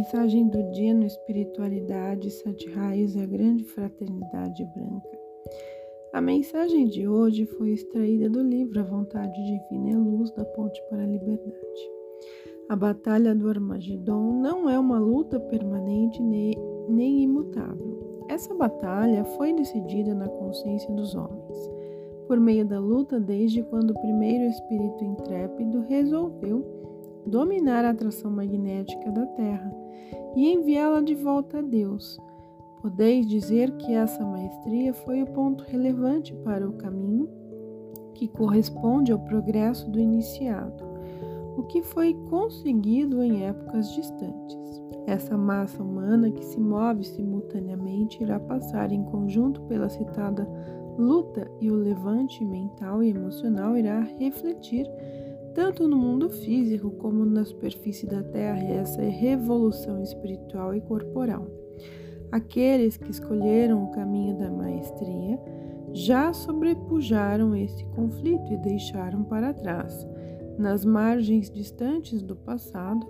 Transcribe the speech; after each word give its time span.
Mensagem 0.00 0.48
do 0.48 0.62
dia 0.70 0.94
no 0.94 1.04
Espiritualidade, 1.04 2.30
Sete 2.30 2.70
Raios 2.70 3.14
e 3.14 3.20
a 3.20 3.26
Grande 3.26 3.64
Fraternidade 3.64 4.64
Branca. 4.74 5.18
A 6.14 6.22
mensagem 6.22 6.86
de 6.86 7.06
hoje 7.06 7.44
foi 7.44 7.72
extraída 7.72 8.30
do 8.30 8.42
livro 8.42 8.80
A 8.80 8.82
Vontade 8.82 9.36
Divina 9.44 9.90
é 9.90 9.96
Luz 9.96 10.30
da 10.30 10.42
Ponte 10.42 10.82
para 10.88 11.02
a 11.02 11.06
Liberdade. 11.06 11.90
A 12.70 12.76
Batalha 12.76 13.34
do 13.34 13.46
Armagedon 13.50 14.40
não 14.40 14.70
é 14.70 14.78
uma 14.78 14.98
luta 14.98 15.38
permanente 15.38 16.22
nem, 16.22 17.22
imutável. 17.22 18.24
Essa 18.30 18.54
batalha 18.54 19.22
foi 19.22 19.52
decidida 19.52 20.14
na 20.14 20.28
consciência 20.30 20.90
dos 20.94 21.14
homens, 21.14 21.70
por 22.26 22.40
meio 22.40 22.66
da 22.66 22.80
luta 22.80 23.20
desde 23.20 23.62
quando 23.64 23.90
o 23.90 24.00
primeiro 24.00 24.44
espírito 24.44 25.04
intrépido 25.04 25.82
resolveu 25.82 26.64
dominar 27.26 27.84
a 27.84 27.90
atração 27.90 28.30
magnética 28.30 29.12
da 29.12 29.26
Terra 29.26 29.79
e 30.36 30.52
enviá-la 30.52 31.00
de 31.00 31.14
volta 31.14 31.58
a 31.58 31.62
Deus. 31.62 32.18
Podeis 32.80 33.26
dizer 33.26 33.70
que 33.76 33.92
essa 33.92 34.24
maestria 34.24 34.94
foi 34.94 35.22
o 35.22 35.26
ponto 35.26 35.64
relevante 35.64 36.34
para 36.36 36.68
o 36.68 36.72
caminho 36.72 37.28
que 38.14 38.28
corresponde 38.28 39.12
ao 39.12 39.18
progresso 39.18 39.90
do 39.90 39.98
iniciado, 39.98 40.84
o 41.56 41.62
que 41.64 41.82
foi 41.82 42.14
conseguido 42.28 43.22
em 43.22 43.44
épocas 43.44 43.92
distantes. 43.92 44.58
Essa 45.06 45.36
massa 45.36 45.82
humana 45.82 46.30
que 46.30 46.44
se 46.44 46.60
move 46.60 47.04
simultaneamente 47.04 48.22
irá 48.22 48.38
passar 48.38 48.92
em 48.92 49.02
conjunto 49.04 49.60
pela 49.62 49.88
citada 49.88 50.46
luta 50.98 51.50
e 51.60 51.70
o 51.70 51.74
levante 51.74 52.44
mental 52.44 53.02
e 53.02 53.10
emocional 53.10 53.76
irá 53.76 54.00
refletir 54.18 54.86
tanto 55.54 55.88
no 55.88 55.96
mundo 55.96 56.28
físico 56.30 56.90
como 56.92 57.24
na 57.24 57.44
superfície 57.44 58.06
da 58.06 58.22
Terra, 58.22 58.62
essa 58.62 59.02
revolução 59.02 60.02
espiritual 60.02 60.74
e 60.74 60.80
corporal. 60.80 61.46
Aqueles 62.30 62.96
que 62.96 63.10
escolheram 63.10 63.84
o 63.84 63.90
caminho 63.90 64.38
da 64.38 64.50
maestria 64.50 65.38
já 65.92 66.32
sobrepujaram 66.32 67.54
esse 67.56 67.84
conflito 67.86 68.52
e 68.52 68.56
deixaram 68.58 69.24
para 69.24 69.52
trás, 69.52 70.06
nas 70.56 70.84
margens 70.84 71.50
distantes 71.50 72.22
do 72.22 72.36
passado, 72.36 73.06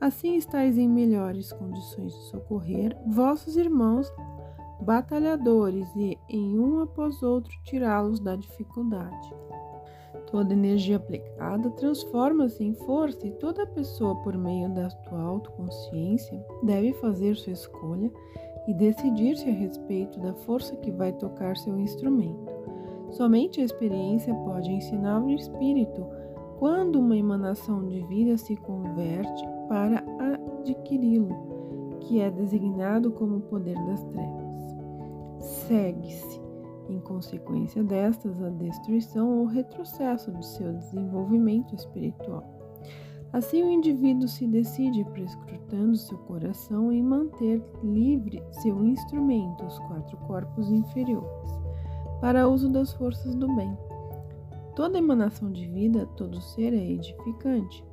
assim 0.00 0.36
estáis 0.36 0.76
em 0.76 0.88
melhores 0.88 1.52
condições 1.52 2.12
de 2.12 2.24
socorrer 2.24 2.96
vossos 3.06 3.56
irmãos 3.56 4.12
batalhadores 4.80 5.88
e, 5.96 6.16
em 6.28 6.58
um 6.58 6.80
após 6.80 7.22
outro, 7.22 7.52
tirá-los 7.64 8.20
da 8.20 8.36
dificuldade. 8.36 9.34
Toda 10.30 10.52
energia 10.52 10.96
aplicada 10.96 11.70
transforma-se 11.70 12.62
em 12.62 12.74
força 12.74 13.26
e 13.26 13.30
toda 13.32 13.66
pessoa, 13.66 14.14
por 14.16 14.36
meio 14.36 14.68
da 14.70 14.90
sua 14.90 15.20
autoconsciência, 15.20 16.44
deve 16.62 16.92
fazer 16.94 17.34
sua 17.36 17.52
escolha 17.52 18.10
e 18.66 18.74
decidir-se 18.74 19.48
a 19.48 19.52
respeito 19.52 20.20
da 20.20 20.34
força 20.34 20.76
que 20.76 20.90
vai 20.90 21.12
tocar 21.12 21.56
seu 21.56 21.78
instrumento. 21.78 22.52
Somente 23.10 23.60
a 23.60 23.64
experiência 23.64 24.34
pode 24.34 24.70
ensinar 24.70 25.22
o 25.22 25.30
espírito 25.30 26.06
quando 26.58 26.96
uma 26.96 27.16
emanação 27.16 27.86
de 27.86 28.00
vida 28.06 28.36
se 28.36 28.54
converte 28.56 29.44
para 29.68 30.04
adquiri-lo, 30.60 31.98
que 32.00 32.20
é 32.20 32.30
designado 32.30 33.10
como 33.12 33.36
o 33.36 33.40
poder 33.40 33.76
das 33.86 34.04
trevas. 34.04 34.48
Segue-se 35.38 36.47
em 36.88 37.00
consequência 37.00 37.82
destas, 37.82 38.42
a 38.42 38.48
destruição 38.50 39.38
ou 39.38 39.46
retrocesso 39.46 40.30
do 40.30 40.42
seu 40.42 40.72
desenvolvimento 40.72 41.74
espiritual. 41.74 42.58
Assim, 43.32 43.62
o 43.62 43.70
indivíduo 43.70 44.26
se 44.26 44.46
decide, 44.46 45.04
prescrutando 45.04 45.96
seu 45.96 46.16
coração, 46.18 46.90
em 46.90 47.02
manter 47.02 47.62
livre 47.82 48.42
seu 48.52 48.82
instrumento, 48.84 49.64
os 49.66 49.78
quatro 49.80 50.16
corpos 50.18 50.70
inferiores, 50.70 51.52
para 52.20 52.48
uso 52.48 52.70
das 52.70 52.92
forças 52.94 53.34
do 53.34 53.54
bem. 53.54 53.76
Toda 54.74 54.98
emanação 54.98 55.52
de 55.52 55.66
vida, 55.68 56.06
todo 56.16 56.40
ser 56.40 56.72
é 56.72 56.90
edificante, 56.92 57.84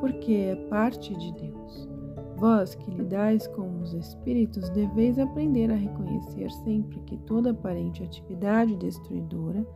porque 0.00 0.32
é 0.32 0.56
parte 0.68 1.14
de 1.14 1.32
Deus. 1.32 1.95
Vós 2.36 2.74
que 2.74 2.90
lidais 2.90 3.46
com 3.46 3.80
os 3.80 3.94
espíritos, 3.94 4.68
deveis 4.70 5.18
aprender 5.18 5.70
a 5.70 5.74
reconhecer 5.74 6.50
sempre 6.64 7.00
que 7.00 7.16
toda 7.18 7.50
aparente 7.50 8.02
atividade 8.02 8.76
destruidora 8.76 9.66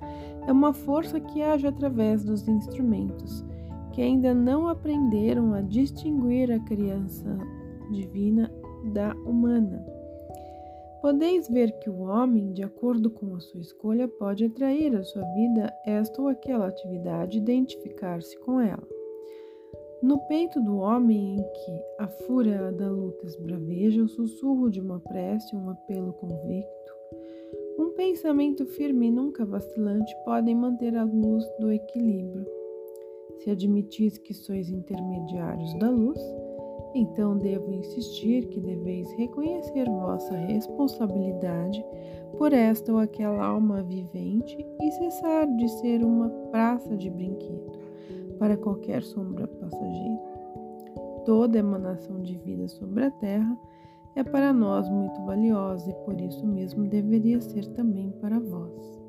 é 0.46 0.52
uma 0.52 0.74
força 0.74 1.18
que 1.18 1.40
age 1.42 1.66
através 1.66 2.22
dos 2.22 2.46
instrumentos, 2.46 3.42
que 3.92 4.02
ainda 4.02 4.34
não 4.34 4.68
aprenderam 4.68 5.54
a 5.54 5.62
distinguir 5.62 6.52
a 6.52 6.60
criança 6.60 7.38
divina 7.90 8.52
da 8.92 9.14
humana. 9.24 9.82
Podeis 11.00 11.48
ver 11.48 11.72
que 11.78 11.88
o 11.88 12.02
homem, 12.02 12.52
de 12.52 12.62
acordo 12.62 13.10
com 13.10 13.34
a 13.34 13.40
sua 13.40 13.60
escolha, 13.60 14.06
pode 14.06 14.44
atrair 14.44 14.94
à 14.94 15.02
sua 15.02 15.22
vida 15.32 15.72
esta 15.86 16.20
ou 16.20 16.28
aquela 16.28 16.66
atividade 16.66 17.38
e 17.38 17.40
identificar-se 17.40 18.38
com 18.40 18.60
ela. 18.60 18.99
No 20.02 20.18
peito 20.20 20.58
do 20.62 20.78
homem 20.78 21.36
em 21.36 21.42
que 21.42 21.82
a 21.98 22.08
fúria 22.08 22.72
da 22.72 22.88
luta 22.88 23.26
esbraveja, 23.26 24.02
o 24.02 24.08
sussurro 24.08 24.70
de 24.70 24.80
uma 24.80 24.98
prece, 24.98 25.54
um 25.54 25.68
apelo 25.68 26.14
convicto, 26.14 26.94
um 27.78 27.90
pensamento 27.90 28.64
firme 28.64 29.08
e 29.08 29.10
nunca 29.10 29.44
vacilante 29.44 30.14
podem 30.24 30.54
manter 30.54 30.96
a 30.96 31.04
luz 31.04 31.44
do 31.58 31.70
equilíbrio. 31.70 32.46
Se 33.40 33.50
admitis 33.50 34.16
que 34.16 34.32
sois 34.32 34.70
intermediários 34.70 35.74
da 35.78 35.90
luz, 35.90 36.18
então 36.94 37.36
devo 37.36 37.70
insistir 37.70 38.46
que 38.46 38.58
deveis 38.58 39.10
reconhecer 39.12 39.84
vossa 39.84 40.34
responsabilidade 40.34 41.84
por 42.38 42.54
esta 42.54 42.90
ou 42.90 42.98
aquela 42.98 43.44
alma 43.44 43.82
vivente 43.82 44.56
e 44.80 44.90
cessar 44.92 45.46
de 45.56 45.68
ser 45.80 46.02
uma 46.02 46.30
praça 46.50 46.96
de 46.96 47.10
brinquedo 47.10 47.79
para 48.40 48.56
qualquer 48.56 49.02
sombra 49.02 49.46
passageira. 49.46 50.18
Toda 51.26 51.58
emanação 51.58 52.22
de 52.22 52.36
vida 52.38 52.66
sobre 52.66 53.04
a 53.04 53.10
terra 53.10 53.56
é 54.16 54.24
para 54.24 54.52
nós 54.52 54.88
muito 54.88 55.22
valiosa 55.24 55.90
e 55.90 55.94
por 56.06 56.18
isso 56.18 56.44
mesmo 56.46 56.88
deveria 56.88 57.40
ser 57.40 57.66
também 57.74 58.10
para 58.20 58.40
vós. 58.40 59.00